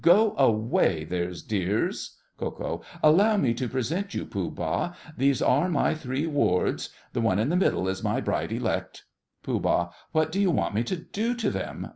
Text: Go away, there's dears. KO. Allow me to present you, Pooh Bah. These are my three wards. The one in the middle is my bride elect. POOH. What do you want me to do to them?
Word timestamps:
Go 0.03 0.33
away, 0.35 1.03
there's 1.03 1.43
dears. 1.43 2.17
KO. 2.39 2.81
Allow 3.03 3.37
me 3.37 3.53
to 3.53 3.69
present 3.69 4.15
you, 4.15 4.25
Pooh 4.25 4.49
Bah. 4.49 4.95
These 5.15 5.43
are 5.43 5.69
my 5.69 5.93
three 5.93 6.25
wards. 6.25 6.89
The 7.13 7.21
one 7.21 7.37
in 7.37 7.49
the 7.49 7.55
middle 7.55 7.87
is 7.87 8.03
my 8.03 8.19
bride 8.19 8.51
elect. 8.51 9.03
POOH. 9.43 9.91
What 10.11 10.31
do 10.31 10.41
you 10.41 10.49
want 10.49 10.73
me 10.73 10.81
to 10.85 10.95
do 10.95 11.35
to 11.35 11.51
them? 11.51 11.89